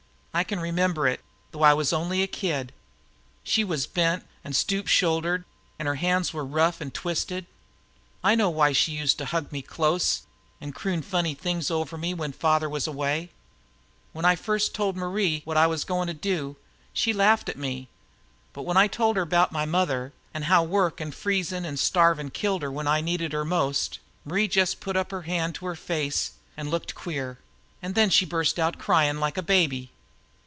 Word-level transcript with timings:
I 0.33 0.45
can 0.45 0.61
remember 0.61 1.09
it, 1.09 1.19
though 1.51 1.63
I 1.63 1.73
was 1.73 1.91
only 1.91 2.23
a 2.23 2.25
kid. 2.27 2.71
She 3.43 3.65
was 3.65 3.85
bent 3.85 4.25
an' 4.45 4.53
stoop 4.53 4.87
shouldered, 4.87 5.43
an' 5.77 5.87
her 5.87 5.95
hands 5.95 6.33
were 6.33 6.45
rough 6.45 6.79
and 6.79 6.93
twisted. 6.93 7.45
I 8.23 8.35
know 8.35 8.45
now 8.49 8.55
why 8.55 8.71
she 8.71 8.93
used 8.93 9.17
to 9.17 9.25
hug 9.25 9.51
me 9.51 9.59
up 9.59 9.67
close 9.67 10.21
and 10.61 10.73
croon 10.73 11.01
funny 11.01 11.33
things 11.33 11.69
over 11.69 11.97
me 11.97 12.13
when 12.13 12.31
father 12.31 12.69
was 12.69 12.87
away. 12.87 13.31
When 14.13 14.23
I 14.23 14.37
first 14.37 14.73
told 14.73 14.95
my 14.95 15.01
Marie 15.01 15.41
what 15.43 15.57
I 15.57 15.67
was 15.67 15.83
goin' 15.83 16.07
to 16.07 16.13
do, 16.13 16.55
she 16.93 17.11
laughed 17.11 17.49
at 17.49 17.57
me; 17.57 17.89
but 18.53 18.63
when 18.63 18.77
I 18.77 18.87
told 18.87 19.17
her 19.17 19.25
'bout 19.25 19.51
my 19.51 19.65
mother, 19.65 20.13
an' 20.33 20.43
how 20.43 20.63
work 20.63 21.01
an' 21.01 21.11
freezin' 21.11 21.65
an' 21.65 21.75
starvin' 21.75 22.29
killed 22.31 22.61
her 22.61 22.71
when 22.71 22.87
I 22.87 23.01
needed 23.01 23.33
her 23.33 23.43
most, 23.43 23.99
Marie 24.23 24.47
jest 24.47 24.79
put 24.79 24.95
her 24.95 25.21
hand 25.23 25.55
up 25.55 25.59
to 25.59 25.65
my 25.65 25.75
face 25.75 26.31
an' 26.55 26.69
looked 26.69 26.95
queer 26.95 27.39
an' 27.81 27.91
then 27.93 28.09
she 28.09 28.25
burst 28.25 28.57
out 28.59 28.79
crying 28.79 29.17
like 29.17 29.37
a 29.37 29.43
baby. 29.43 29.91